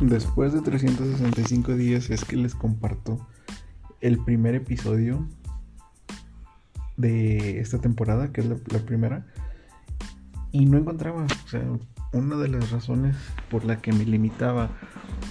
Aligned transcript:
Después 0.00 0.54
de 0.54 0.62
365 0.62 1.74
días 1.76 2.08
es 2.08 2.24
que 2.24 2.36
les 2.36 2.54
comparto 2.54 3.26
el 4.00 4.18
primer 4.18 4.54
episodio 4.54 5.28
de 6.96 7.60
esta 7.60 7.82
temporada, 7.82 8.32
que 8.32 8.40
es 8.40 8.46
la, 8.46 8.56
primera, 8.78 9.26
y 10.52 10.64
no 10.64 10.78
encontraba, 10.78 11.24
o 11.24 11.48
sea, 11.48 11.62
una 12.14 12.36
de 12.36 12.48
las 12.48 12.70
razones 12.70 13.14
por 13.50 13.66
la 13.66 13.82
que 13.82 13.92
me 13.92 14.06
limitaba 14.06 14.70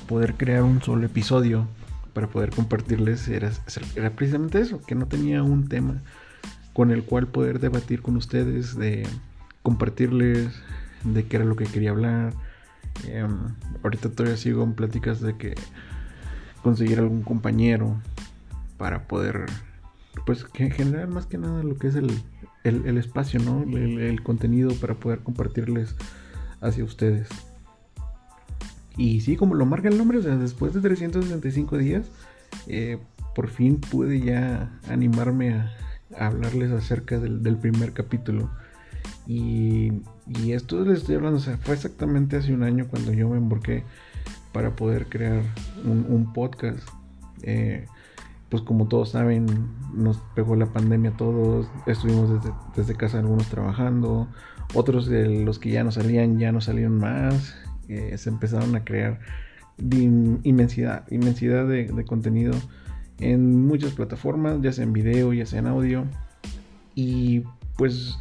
poder 0.07 0.35
crear 0.35 0.61
un 0.61 0.83
solo 0.83 1.03
episodio 1.07 1.67
para 2.13 2.27
poder 2.27 2.51
compartirles 2.51 3.27
era, 3.27 3.51
era 3.95 4.11
precisamente 4.11 4.61
eso, 4.61 4.81
que 4.81 4.93
no 4.93 5.07
tenía 5.07 5.41
un 5.41 5.67
tema 5.67 6.03
con 6.73 6.91
el 6.91 7.03
cual 7.03 7.27
poder 7.27 7.59
debatir 7.59 8.03
con 8.03 8.17
ustedes, 8.17 8.77
de 8.77 9.07
compartirles 9.63 10.53
de 11.03 11.25
qué 11.25 11.37
era 11.37 11.45
lo 11.45 11.55
que 11.55 11.65
quería 11.65 11.89
hablar, 11.89 12.33
Em, 13.07 13.55
ahorita 13.83 14.09
todavía 14.09 14.37
sigo 14.37 14.63
en 14.63 14.73
pláticas 14.73 15.21
de 15.21 15.37
que 15.37 15.55
conseguir 16.61 16.99
algún 16.99 17.21
compañero 17.21 18.01
para 18.77 19.07
poder, 19.07 19.45
pues, 20.25 20.43
que 20.43 20.69
generar 20.71 21.07
más 21.07 21.25
que 21.25 21.37
nada 21.37 21.63
lo 21.63 21.77
que 21.77 21.87
es 21.87 21.95
el, 21.95 22.09
espacio, 22.97 23.39
¿no? 23.39 23.63
El, 23.63 24.21
contenido 24.23 24.73
para 24.75 24.95
poder 24.95 25.19
compartirles 25.19 25.95
hacia 26.61 26.83
ustedes. 26.83 27.27
Y 28.97 29.21
sí, 29.21 29.37
como 29.37 29.55
lo 29.55 29.65
marca 29.65 29.87
el 29.87 29.97
nombre, 29.97 30.17
o 30.17 30.21
sea, 30.21 30.35
después 30.35 30.73
de 30.73 30.81
365 30.81 31.77
días, 31.77 32.05
eh, 32.67 32.99
por 33.33 33.47
fin 33.47 33.79
pude 33.79 34.19
ya 34.19 34.77
animarme 34.89 35.53
a, 35.53 35.71
hablarles 36.17 36.71
acerca 36.71 37.19
del 37.19 37.57
primer 37.57 37.93
capítulo. 37.93 38.49
Y, 39.27 40.01
esto 40.51 40.83
les 40.83 40.99
estoy 40.99 41.15
hablando, 41.15 41.37
o 41.37 41.41
sea, 41.41 41.57
fue 41.57 41.75
exactamente 41.75 42.37
hace 42.37 42.53
un 42.53 42.63
año 42.63 42.87
cuando 42.89 43.13
yo 43.13 43.29
me 43.29 43.37
embarqué 43.37 43.83
para 44.51 44.75
poder 44.75 45.07
crear 45.07 45.43
un, 45.85 46.33
podcast. 46.33 46.79
Eh, 47.43 47.85
pues 48.49 48.63
como 48.63 48.87
todos 48.87 49.11
saben, 49.11 49.45
nos 49.93 50.17
pegó 50.33 50.55
la 50.55 50.65
pandemia 50.65 51.11
a 51.11 51.17
todos, 51.17 51.67
estuvimos 51.85 52.43
desde, 52.75 52.95
casa 52.95 53.19
algunos 53.19 53.47
trabajando, 53.47 54.27
otros 54.73 55.05
de 55.05 55.43
los 55.43 55.59
que 55.59 55.69
ya 55.69 55.83
no 55.83 55.91
salían 55.91 56.39
ya 56.39 56.51
no 56.51 56.59
salieron 56.59 56.97
más, 56.97 57.55
eh, 57.87 58.17
se 58.17 58.29
empezaron 58.29 58.75
a 58.75 58.83
crear 58.83 59.19
inmensidad, 59.77 61.05
inmensidad 61.11 61.67
de, 61.67 61.85
de, 61.85 62.05
contenido 62.05 62.53
en 63.19 63.67
muchas 63.67 63.93
plataformas, 63.93 64.59
ya 64.61 64.73
sea 64.73 64.83
en 64.83 64.93
video, 64.93 65.31
ya 65.31 65.45
sea 65.45 65.59
en 65.59 65.67
audio, 65.67 66.05
y 66.95 67.43
pues 67.77 68.17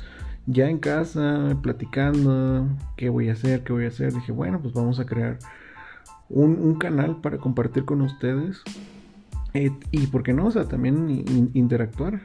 ya 0.49 0.71
en 0.71 0.79
casa, 0.79 1.59
platicando, 1.63 2.67
qué 2.97 3.11
voy 3.11 3.29
a 3.29 3.35
hacer, 3.35 3.63
qué 3.65 3.73
voy 3.75 3.85
a 3.85 3.89
hacer, 3.89 4.15
dije, 4.15 4.33
bueno, 4.33 4.61
pues 4.61 4.73
vamos 4.73 4.99
a 4.99 5.05
crear 5.05 5.39
un, 6.31 6.77
canal 6.77 7.21
para 7.21 7.37
compartir 7.37 7.85
con 7.85 8.01
ustedes. 8.01 8.63
Y 9.53 10.07
por 10.07 10.23
qué 10.23 10.33
no, 10.33 10.47
o 10.47 10.51
sea, 10.51 10.65
también 10.65 11.25
interactuar. 11.53 12.21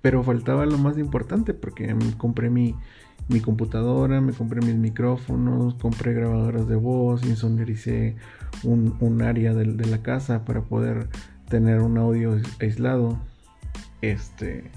Pero 0.00 0.22
faltaba 0.22 0.64
lo 0.64 0.78
más 0.78 0.96
importante, 0.96 1.52
porque 1.52 1.94
compré 2.16 2.48
mi, 2.48 2.74
mi 3.28 3.40
computadora, 3.40 4.22
me 4.22 4.32
compré 4.32 4.62
mis 4.62 4.76
micrófonos, 4.76 5.74
compré 5.74 6.14
grabadoras 6.14 6.66
de 6.66 6.76
voz, 6.76 7.26
insonoricé 7.26 8.16
un, 8.62 8.96
un 9.00 9.20
área 9.20 9.52
de, 9.52 9.64
de, 9.64 9.86
la 9.86 10.02
casa 10.02 10.46
para 10.46 10.62
poder 10.62 11.08
tener 11.50 11.80
un 11.80 11.98
audio 11.98 12.38
aislado. 12.58 13.18
Este 14.00 14.70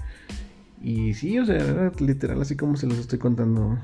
y 0.84 1.14
sí, 1.14 1.38
o 1.38 1.46
sea, 1.46 1.56
era 1.56 1.90
literal 1.98 2.42
así 2.42 2.56
como 2.56 2.76
se 2.76 2.86
los 2.86 2.98
estoy 2.98 3.18
contando. 3.18 3.78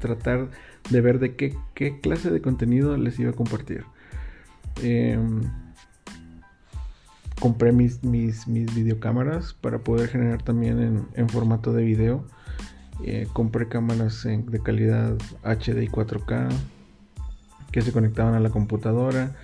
Tratar 0.00 0.50
de 0.90 1.00
ver 1.00 1.20
de 1.20 1.36
qué, 1.36 2.00
clase 2.00 2.30
de 2.30 2.42
contenido 2.42 2.96
les 2.96 3.18
iba 3.20 3.30
a 3.30 3.34
compartir. 3.34 3.84
Em, 4.82 5.42
compré 7.40 7.70
mis, 7.70 8.02
mis, 8.02 8.48
mis, 8.48 8.74
videocámaras 8.74 9.54
para 9.54 9.78
poder 9.78 10.08
generar 10.08 10.42
también 10.42 11.06
en, 11.14 11.28
formato 11.28 11.72
de 11.72 11.84
video. 11.84 12.24
Eh, 13.04 13.28
compré 13.32 13.68
cámaras 13.68 14.24
de 14.24 14.60
calidad 14.60 15.16
HD 15.44 15.84
y 15.84 15.88
4K 15.88 16.48
que 17.70 17.80
se 17.80 17.92
conectaban 17.92 18.34
a 18.34 18.40
la 18.40 18.50
computadora. 18.50 19.36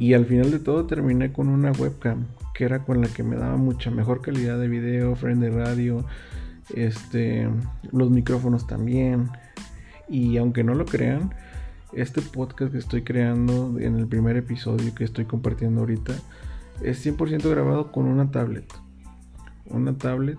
Y 0.00 0.14
al 0.14 0.24
final 0.24 0.50
de 0.50 0.58
todo 0.58 0.86
terminé 0.86 1.30
con 1.30 1.48
una 1.48 1.72
webcam 1.72 2.24
que 2.54 2.64
era 2.64 2.84
con 2.84 3.02
la 3.02 3.08
que 3.08 3.22
me 3.22 3.36
daba 3.36 3.58
mucha 3.58 3.90
mejor 3.90 4.22
calidad 4.22 4.58
de 4.58 4.66
video, 4.66 5.14
frame 5.14 5.46
de 5.46 5.50
radio, 5.50 6.06
este, 6.74 7.46
los 7.92 8.10
micrófonos 8.10 8.66
también. 8.66 9.28
Y 10.08 10.38
aunque 10.38 10.64
no 10.64 10.72
lo 10.72 10.86
crean, 10.86 11.34
este 11.92 12.22
podcast 12.22 12.72
que 12.72 12.78
estoy 12.78 13.02
creando 13.02 13.78
en 13.78 13.96
el 13.96 14.06
primer 14.06 14.38
episodio 14.38 14.94
que 14.94 15.04
estoy 15.04 15.26
compartiendo 15.26 15.80
ahorita 15.80 16.14
es 16.82 17.04
100% 17.04 17.50
grabado 17.50 17.92
con 17.92 18.06
una 18.06 18.30
tablet. 18.30 18.72
Una 19.66 19.98
tablet 19.98 20.38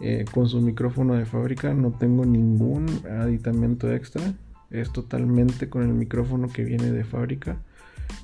eh, 0.00 0.24
con 0.32 0.48
su 0.48 0.62
micrófono 0.62 1.16
de 1.16 1.26
fábrica, 1.26 1.74
no 1.74 1.90
tengo 1.90 2.24
ningún 2.24 2.86
aditamento 3.20 3.92
extra. 3.92 4.22
Es 4.70 4.90
totalmente 4.90 5.68
con 5.68 5.82
el 5.82 5.92
micrófono 5.92 6.48
que 6.48 6.64
viene 6.64 6.90
de 6.90 7.04
fábrica. 7.04 7.58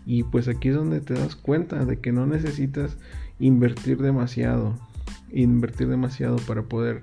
Y 0.05 0.25
pues 0.25 0.49
aquí 0.49 0.69
es 0.69 0.75
donde 0.75 1.01
te 1.01 1.15
das 1.15 1.37
cuenta 1.37 1.85
de 1.85 2.01
que 2.01 2.13
no 2.13 2.27
necesitas 2.27 2.97
invertir 3.39 3.99
demasiado, 3.99 4.75
invertir 5.31 5.89
demasiado 5.89 6.37
para 6.37 6.63
poder 6.63 7.03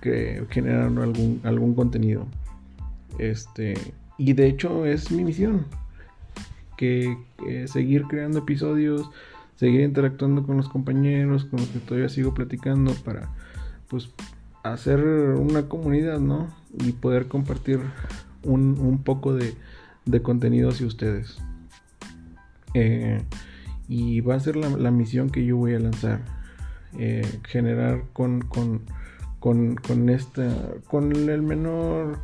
generar 0.00 0.86
algún, 0.86 1.40
algún 1.44 1.74
contenido. 1.74 2.26
Este, 3.18 3.74
y 4.16 4.32
de 4.32 4.46
hecho 4.46 4.84
es 4.84 5.10
mi 5.10 5.24
misión, 5.24 5.66
que, 6.76 7.18
seguir 7.66 8.04
creando 8.04 8.38
episodios, 8.38 9.10
seguir 9.56 9.82
interactuando 9.82 10.46
con 10.46 10.56
los 10.56 10.68
compañeros, 10.68 11.44
con 11.44 11.60
los 11.60 11.68
que 11.68 11.80
todavía 11.80 12.08
sigo 12.08 12.32
platicando 12.34 12.94
para 13.04 13.28
pues 13.88 14.10
hacer 14.62 15.00
una 15.00 15.68
comunidad, 15.68 16.20
¿no? 16.20 16.48
Y 16.72 16.92
poder 16.92 17.26
compartir 17.26 17.80
un, 18.42 19.02
poco 19.04 19.34
de, 19.34 19.54
de 20.06 20.22
contenido 20.22 20.70
hacia 20.70 20.86
ustedes. 20.86 21.38
Eh, 22.80 23.20
y 23.88 24.20
va 24.20 24.36
a 24.36 24.40
ser 24.40 24.54
la, 24.54 24.90
misión 24.90 25.30
que 25.30 25.44
yo 25.44 25.56
voy 25.56 25.74
a 25.74 25.80
lanzar. 25.80 26.20
Eh, 26.96 27.26
generar 27.44 28.04
con, 28.12 28.42
con, 28.42 28.82
con, 29.40 29.74
con, 29.76 30.08
esta, 30.08 30.48
con 30.86 31.12
el 31.12 31.42
menor 31.42 32.18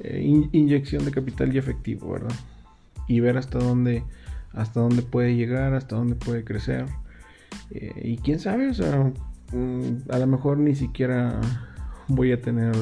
eh, 0.00 0.20
inyección 0.52 1.04
de 1.04 1.12
capital 1.12 1.54
y 1.54 1.58
efectivo, 1.58 2.12
¿verdad? 2.12 2.34
Y 3.06 3.20
ver 3.20 3.36
hasta 3.36 3.58
dónde, 3.58 4.02
hasta 4.52 4.80
dónde 4.80 5.02
puede 5.02 5.36
llegar, 5.36 5.74
hasta 5.74 5.96
dónde 5.96 6.16
puede 6.16 6.44
crecer. 6.44 6.86
Y 7.70 8.16
quién 8.18 8.38
sabe, 8.40 8.70
o 8.70 8.74
sea, 8.74 9.12
mm, 9.52 10.10
a 10.10 10.18
lo 10.18 10.26
mejor 10.26 10.58
ni 10.58 10.74
siquiera 10.74 11.40
voy 12.08 12.32
a 12.32 12.40
tener 12.40 12.74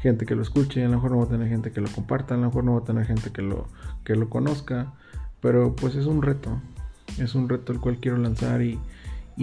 gente 0.00 0.26
que 0.26 0.34
lo 0.34 0.42
escuche, 0.42 0.84
a 0.84 0.88
lo 0.88 0.96
mejor 0.96 1.10
no 1.10 1.16
voy 1.16 1.26
a 1.26 1.30
tener 1.30 1.48
gente 1.48 1.72
que 1.72 1.80
lo 1.80 1.88
comparta, 1.88 2.34
a 2.34 2.36
lo 2.36 2.46
mejor 2.46 2.64
no 2.64 2.72
voy 2.72 2.82
a 2.82 2.84
tener 2.84 3.06
gente 3.06 3.30
que 3.32 3.42
lo, 3.42 3.68
que 4.04 4.14
lo 4.14 4.28
conozca, 4.28 4.92
pero 5.44 5.76
pues 5.76 5.94
es 5.94 6.06
un 6.06 6.22
reto, 6.22 6.58
es 7.18 7.34
un 7.34 7.50
reto 7.50 7.74
el 7.74 7.78
cual 7.78 7.98
quiero 8.00 8.16
lanzar 8.16 8.62
y, 8.62 8.80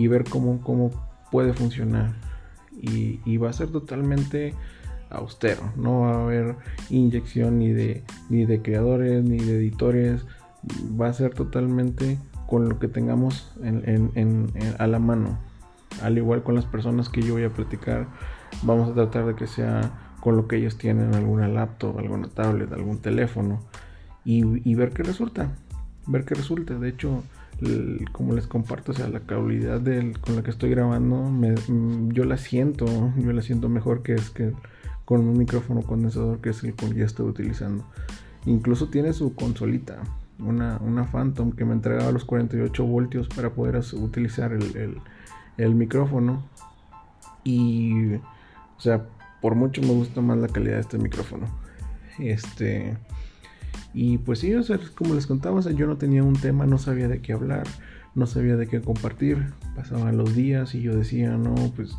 ver 0.08 0.24
cómo, 0.24 0.60
cómo 0.64 0.90
puede 1.32 1.54
funcionar. 1.54 2.16
Y, 2.72 3.38
va 3.38 3.52
a 3.52 3.54
ser 3.54 3.70
totalmente 3.70 4.56
austero. 5.12 5.62
No 5.76 6.00
va 6.00 6.14
a 6.14 6.24
haber 6.24 6.56
inyección 6.90 7.60
ni 7.60 7.70
de, 7.70 8.04
ni 8.32 8.46
de 8.46 8.64
creadores, 8.64 9.24
ni 9.24 9.38
de 9.38 9.58
editores. 9.58 10.26
Va 11.00 11.08
a 11.08 11.14
ser 11.14 11.36
totalmente 11.36 12.18
con 12.48 12.68
lo 12.68 12.80
que 12.80 12.88
tengamos 12.88 13.54
a 14.80 14.88
la 14.88 14.98
mano. 14.98 15.38
Al 16.02 16.18
igual 16.18 16.42
con 16.42 16.56
las 16.56 16.66
personas 16.66 17.10
que 17.10 17.22
yo 17.22 17.36
voy 17.36 17.44
a 17.44 17.54
platicar, 17.54 18.08
vamos 18.64 18.90
a 18.90 18.96
tratar 18.96 19.28
de 19.28 19.36
que 19.36 19.46
sea 19.46 20.16
con 20.20 20.36
lo 20.36 20.48
que 20.48 20.56
ellos 20.56 20.80
tienen, 20.80 21.14
alguna 21.14 21.48
laptop, 21.48 22.00
alguna 22.00 22.28
tablet, 22.28 22.72
algún 22.74 23.04
teléfono, 23.04 23.60
y, 24.26 24.68
y 24.68 24.74
ver 24.74 24.94
qué 24.94 25.04
resulta. 25.04 25.52
Ver 26.08 26.26
qué 26.26 26.36
resulta. 26.36 26.78
De 26.78 26.90
hecho, 26.90 27.24
como 28.12 28.34
les 28.34 28.48
comparto, 28.48 28.92
o 28.92 28.96
sea, 28.96 29.08
la 29.08 29.20
calidad 29.20 29.82
con 30.22 30.36
la 30.36 30.44
que 30.44 30.50
estoy 30.50 30.70
grabando, 30.72 31.18
mm, 31.18 32.12
yo 32.12 32.26
la 32.26 32.38
siento, 32.38 32.86
yo 33.18 33.32
la 33.34 33.42
siento 33.42 33.70
mejor 33.70 34.02
que 34.02 34.14
es 34.14 34.30
que 34.30 34.54
con 35.06 35.22
un 35.22 35.38
micrófono 35.38 35.82
condensador 35.82 36.40
que 36.40 36.50
es 36.50 36.64
el 36.64 36.74
que 36.74 36.94
ya 36.94 37.06
estoy 37.06 37.28
utilizando. 37.28 37.86
Incluso 38.46 38.90
tiene 38.90 39.14
su 39.14 39.36
consolita, 39.36 40.02
una, 40.40 40.78
una 40.78 41.06
Phantom 41.06 41.52
que 41.52 41.66
me 41.66 41.74
entregaba 41.74 42.12
los 42.12 42.26
48 42.26 42.84
voltios 42.86 43.28
para 43.28 43.52
poder 43.52 43.80
utilizar 43.94 44.54
el, 44.54 44.98
el 45.58 45.76
micrófono. 45.76 46.44
Y, 47.44 48.16
o 48.16 48.80
sea, 48.80 49.06
por 49.42 49.56
mucho 49.56 49.82
me 49.82 49.90
gusta 49.90 50.22
más 50.22 50.38
la 50.38 50.48
calidad 50.48 50.76
de 50.76 50.82
este 50.82 50.98
micrófono. 50.98 51.48
Este, 52.20 52.98
y 53.94 54.18
pues 54.20 54.40
sí, 54.40 54.54
o 54.56 54.64
sea, 54.64 54.80
como 54.96 55.16
les 55.16 55.28
contaba, 55.28 55.60
yo 55.62 55.86
no 55.88 55.98
tenía 55.98 56.24
un 56.24 56.36
tema, 56.36 56.66
no 56.66 56.78
sabía 56.78 57.08
de 57.08 57.22
qué 57.22 57.34
hablar, 57.34 57.68
no 58.16 58.26
sabía 58.26 58.56
de 58.56 58.68
qué 58.68 58.82
compartir. 58.82 59.54
Pasaban 59.76 60.18
los 60.18 60.36
días 60.36 60.76
y 60.76 60.82
yo 60.82 60.96
decía, 60.96 61.38
no, 61.38 61.56
pues 61.76 61.98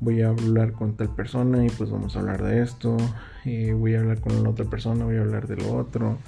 voy 0.00 0.22
a 0.22 0.28
hablar 0.28 0.72
con 0.72 0.96
tal 0.96 1.14
persona 1.14 1.64
y 1.64 1.70
pues 1.70 1.90
vamos 1.90 2.16
a 2.16 2.20
hablar 2.20 2.42
de 2.42 2.62
esto. 2.62 2.96
Y 3.44 3.72
voy 3.72 3.94
a 3.94 4.00
hablar 4.00 4.20
con 4.20 4.40
la 4.42 4.50
otra 4.50 4.66
persona, 4.66 5.04
voy 5.04 5.16
a 5.16 5.20
hablar 5.20 5.48
de 5.48 5.56
lo 5.56 5.74
otro. 5.74 6.18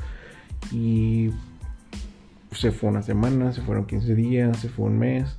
Y 0.72 1.30
se 2.50 2.72
fue 2.72 2.90
una 2.90 3.02
semana, 3.02 3.52
se 3.52 3.62
fueron 3.62 3.86
15 3.86 4.14
días, 4.14 4.58
se 4.58 4.68
fue 4.68 4.86
un 4.86 4.98
mes. 4.98 5.38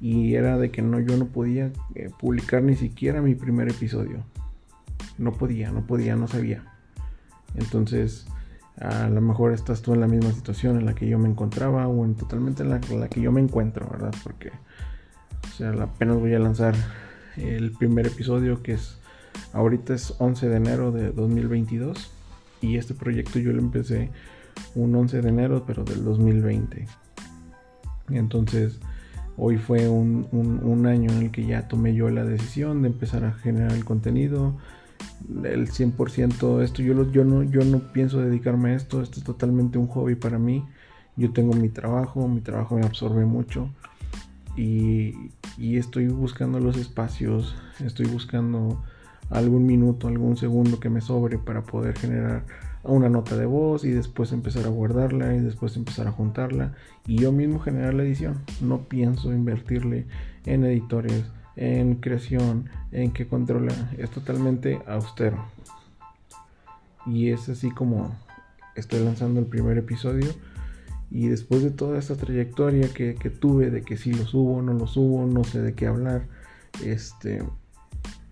Y 0.00 0.34
era 0.34 0.58
de 0.58 0.70
que 0.70 0.82
no, 0.82 1.00
yo 1.00 1.16
no 1.16 1.26
podía 1.26 1.72
eh, 1.94 2.10
publicar 2.18 2.62
ni 2.62 2.76
siquiera 2.76 3.22
mi 3.22 3.34
primer 3.34 3.70
episodio. 3.70 4.24
No 5.16 5.32
podía, 5.32 5.70
no 5.70 5.86
podía, 5.86 6.14
no 6.14 6.28
sabía. 6.28 6.64
Entonces, 7.54 8.26
a 8.80 9.08
lo 9.08 9.20
mejor 9.20 9.52
estás 9.52 9.82
tú 9.82 9.92
en 9.94 10.00
la 10.00 10.06
misma 10.06 10.32
situación 10.32 10.78
en 10.78 10.86
la 10.86 10.94
que 10.94 11.08
yo 11.08 11.18
me 11.18 11.28
encontraba 11.28 11.88
o 11.88 12.04
en 12.04 12.14
totalmente 12.14 12.62
en 12.62 12.70
la, 12.70 12.80
que 12.80 13.20
yo 13.20 13.32
me 13.32 13.40
encuentro, 13.40 13.88
¿verdad? 13.90 14.14
Porque, 14.22 14.50
o 14.50 15.56
sea, 15.56 15.70
apenas 15.70 16.18
voy 16.18 16.34
a 16.34 16.38
lanzar 16.38 16.74
el 17.36 17.72
primer 17.72 18.06
episodio 18.06 18.62
que 18.62 18.74
es, 18.74 18.98
ahorita 19.52 19.94
es 19.94 20.14
11 20.18 20.48
de 20.48 20.56
enero 20.56 20.92
de 20.92 21.10
2022 21.10 22.12
y 22.60 22.76
este 22.76 22.94
proyecto 22.94 23.38
yo 23.38 23.52
lo 23.52 23.60
empecé 23.60 24.10
un 24.74 24.94
11 24.94 25.22
de 25.22 25.28
enero 25.28 25.64
pero 25.66 25.84
del 25.84 26.04
2020. 26.04 26.86
Entonces, 28.10 28.78
hoy 29.36 29.58
fue 29.58 29.88
un 29.88 30.86
año 30.86 31.10
en 31.12 31.22
el 31.22 31.30
que 31.30 31.46
ya 31.46 31.68
tomé 31.68 31.94
yo 31.94 32.10
la 32.10 32.24
decisión 32.24 32.82
de 32.82 32.88
empezar 32.88 33.24
a 33.24 33.32
generar 33.32 33.72
el 33.72 33.84
contenido 33.84 34.54
el 35.44 35.68
100% 35.68 36.62
esto 36.62 36.82
yo, 36.82 37.10
yo, 37.10 37.24
no, 37.24 37.42
yo 37.42 37.64
no 37.64 37.80
pienso 37.92 38.20
dedicarme 38.20 38.70
a 38.70 38.74
esto, 38.74 39.02
esto 39.02 39.18
es 39.18 39.24
totalmente 39.24 39.78
un 39.78 39.88
hobby 39.88 40.14
para 40.14 40.38
mí. 40.38 40.64
Yo 41.16 41.32
tengo 41.32 41.52
mi 41.54 41.68
trabajo, 41.68 42.28
mi 42.28 42.40
trabajo 42.40 42.76
me 42.76 42.86
absorbe 42.86 43.24
mucho 43.24 43.70
y, 44.56 45.32
y 45.56 45.76
estoy 45.76 46.08
buscando 46.08 46.60
los 46.60 46.76
espacios, 46.76 47.56
estoy 47.84 48.06
buscando 48.06 48.82
algún 49.30 49.66
minuto, 49.66 50.08
algún 50.08 50.36
segundo 50.36 50.80
que 50.80 50.88
me 50.88 51.00
sobre 51.00 51.38
para 51.38 51.62
poder 51.62 51.96
generar 51.98 52.44
una 52.84 53.08
nota 53.08 53.36
de 53.36 53.46
voz 53.46 53.84
y 53.84 53.90
después 53.90 54.32
empezar 54.32 54.66
a 54.66 54.70
guardarla 54.70 55.34
y 55.34 55.40
después 55.40 55.76
empezar 55.76 56.06
a 56.06 56.12
juntarla 56.12 56.74
y 57.06 57.16
yo 57.16 57.32
mismo 57.32 57.60
generar 57.60 57.94
la 57.94 58.04
edición. 58.04 58.42
No 58.60 58.88
pienso 58.88 59.32
invertirle 59.32 60.06
en 60.46 60.64
editores, 60.64 61.24
en 61.58 61.96
creación, 61.96 62.70
en 62.92 63.10
que 63.10 63.26
controla, 63.26 63.74
es 63.98 64.10
totalmente 64.10 64.80
austero. 64.86 65.44
Y 67.04 67.30
es 67.30 67.48
así 67.48 67.70
como 67.72 68.14
estoy 68.76 69.02
lanzando 69.02 69.40
el 69.40 69.46
primer 69.46 69.76
episodio. 69.76 70.28
Y 71.10 71.26
después 71.26 71.64
de 71.64 71.70
toda 71.70 71.98
esta 71.98 72.14
trayectoria 72.14 72.88
que, 72.94 73.14
tuve 73.40 73.70
de 73.70 73.82
que 73.82 73.96
si 73.96 74.12
lo 74.12 74.24
subo, 74.24 74.62
no 74.62 74.72
lo 74.72 74.86
subo, 74.86 75.26
no 75.26 75.42
sé 75.42 75.60
de 75.60 75.74
qué 75.74 75.88
hablar. 75.88 76.26
Este. 76.84 77.42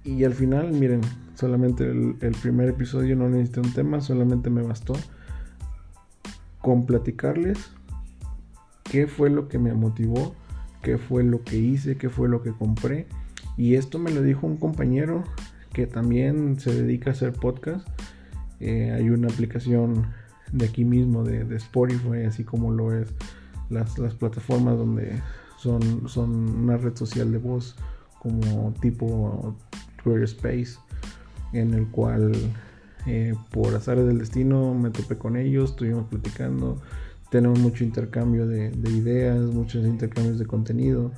Y 0.05 0.23
al 0.23 0.35
final, 0.35 0.71
miren, 0.73 1.01
solamente 1.35 1.85
el, 1.85 2.17
el 2.21 2.33
primer 2.41 2.69
episodio 2.69 3.17
no 3.17 3.29
necesité 3.29 3.61
un 3.61 3.73
tema, 3.73 4.01
solamente 4.01 4.51
me 4.51 4.63
bastó 4.63 4.95
con 6.61 6.87
platicarles 6.87 7.73
qué 8.85 9.09
fue 9.09 9.31
lo 9.31 9.49
que 9.49 9.59
me 9.59 9.75
motivó 9.75 10.35
qué 10.83 10.99
fue 10.99 11.25
lo 11.25 11.43
que 11.43 11.57
hice, 11.59 11.97
qué 11.97 12.09
fue 12.09 12.29
lo 12.29 12.43
que 12.43 12.53
compré. 12.53 13.07
Y 13.57 13.75
esto 13.75 13.99
me 13.99 14.11
lo 14.11 14.23
dijo 14.23 14.47
un 14.47 14.57
compañero 14.57 15.25
que 15.73 15.87
también 15.87 16.59
se 16.61 16.75
dedica 16.75 17.11
a 17.11 17.13
hacer 17.13 17.33
podcast. 17.33 17.87
Eh, 18.61 18.93
hay 18.93 19.11
una 19.11 19.29
aplicación 19.29 20.07
de 20.53 20.67
aquí 20.67 20.85
mismo 20.85 21.25
de, 21.25 21.57
Spotify, 21.57 22.25
así 22.27 22.45
como 22.45 22.71
lo 22.71 22.93
es 22.93 23.13
las, 23.69 23.95
plataformas 24.15 24.79
donde 24.79 25.21
son, 25.59 26.09
son 26.09 26.65
una 26.65 26.77
red 26.77 26.95
social 26.97 27.33
de 27.33 27.39
voz 27.39 27.77
como 28.21 28.73
tipo 28.81 29.57
Twitter 30.03 30.23
Space, 30.25 30.79
en 31.53 31.75
el 31.75 31.87
cual 31.89 32.33
eh, 33.07 33.35
por 33.51 33.75
azar 33.75 34.03
del 34.03 34.19
destino 34.19 34.75
me 34.75 34.91
topé 34.91 35.17
con 35.17 35.37
ellos, 35.37 35.71
estuvimos 35.71 36.07
platicando 36.09 36.81
tenemos 37.31 37.59
mucho 37.59 37.85
intercambio 37.85 38.47
de, 38.47 38.71
ideas, 38.91 39.41
muchos 39.41 39.87
intercambios 39.87 40.39
de 40.39 40.47
contenido. 40.47 41.13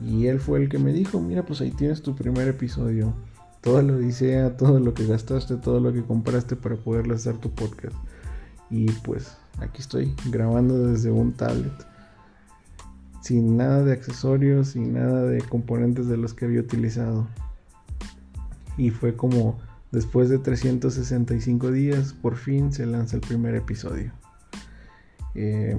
Y 0.00 0.26
él 0.26 0.40
fue 0.40 0.60
el 0.60 0.68
que 0.68 0.78
me 0.78 0.92
dijo, 0.92 1.20
mira, 1.20 1.44
pues 1.44 1.60
ahí 1.60 1.70
tienes 1.70 2.02
tu 2.02 2.14
primer 2.14 2.48
episodio. 2.48 3.14
Toda 3.60 3.82
la 3.82 3.94
odisea, 3.94 4.56
todo 4.56 4.80
lo 4.80 4.92
que 4.92 5.06
gastaste, 5.06 5.56
todo 5.56 5.80
lo 5.80 5.92
que 5.92 6.02
compraste 6.02 6.56
para 6.56 6.76
poder 6.76 7.10
hacer 7.12 7.38
tu 7.38 7.50
podcast. 7.50 7.96
Y 8.70 8.90
pues 8.90 9.36
aquí 9.58 9.80
estoy 9.80 10.14
grabando 10.30 10.88
desde 10.88 11.10
un 11.10 11.32
tablet. 11.32 11.72
Sin 13.22 13.56
nada 13.56 13.82
de 13.84 13.92
accesorios, 13.92 14.68
sin 14.68 14.92
nada 14.92 15.22
de 15.22 15.40
componentes 15.40 16.08
de 16.08 16.18
los 16.18 16.34
que 16.34 16.44
había 16.44 16.60
utilizado. 16.60 17.26
Y 18.76 18.90
fue 18.90 19.16
como 19.16 19.58
después 19.92 20.28
de 20.28 20.38
365 20.38 21.70
días, 21.70 22.12
por 22.12 22.36
fin 22.36 22.72
se 22.72 22.84
lanza 22.84 23.16
el 23.16 23.22
primer 23.22 23.54
episodio. 23.54 24.12
Eh, 25.34 25.76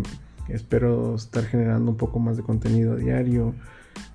espero 0.50 1.16
estar 1.16 1.44
generando 1.46 1.92
un 1.92 1.98
poco 1.98 2.20
más 2.20 2.38
de 2.38 2.44
contenido 2.44 2.94
a 2.94 2.96
diario 2.98 3.56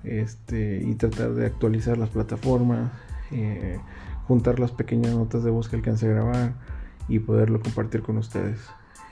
este, 0.03 0.81
y 0.83 0.95
tratar 0.95 1.33
de 1.33 1.45
actualizar 1.45 1.97
las 1.97 2.09
plataformas, 2.09 2.91
eh, 3.31 3.79
juntar 4.27 4.59
las 4.59 4.71
pequeñas 4.71 5.13
notas 5.15 5.43
de 5.43 5.51
voz 5.51 5.67
que 5.67 5.75
alcance 5.75 6.05
a 6.05 6.09
grabar 6.09 6.53
y 7.07 7.19
poderlo 7.19 7.59
compartir 7.61 8.01
con 8.01 8.17
ustedes. 8.17 8.59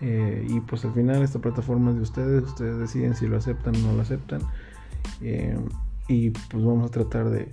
Eh, 0.02 0.48
y 0.50 0.62
pues 0.62 0.86
al 0.86 0.94
final 0.94 1.22
esta 1.24 1.40
plataforma 1.40 1.92
es 1.92 1.98
de 1.98 2.04
ustedes, 2.04 2.44
ustedes 2.44 2.78
deciden 2.78 3.16
si 3.16 3.28
lo 3.28 3.38
aceptan 3.38 3.76
o 3.76 3.80
no 3.80 3.94
lo 3.94 4.02
aceptan. 4.02 4.42
y 6.08 6.30
pues 6.32 6.64
vamos 6.64 6.90
a 6.90 6.92
tratar 6.92 7.30
de, 7.30 7.52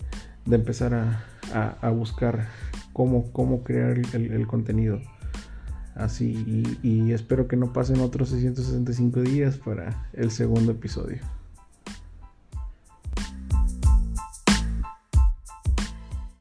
empezar 0.50 0.94
a, 0.94 1.90
buscar 1.90 2.48
cómo, 2.92 3.32
cómo 3.32 3.62
crear 3.62 3.98
el 3.98 4.46
contenido 4.46 5.00
así 5.96 6.78
y, 6.82 7.12
espero 7.12 7.48
que 7.48 7.56
no 7.56 7.72
pasen 7.72 8.00
otros 8.00 8.30
665 8.30 9.20
días 9.22 9.56
para 9.56 10.08
el 10.12 10.30
segundo 10.30 10.72
episodio. 10.72 11.18